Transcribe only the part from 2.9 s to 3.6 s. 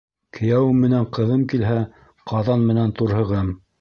турһығым.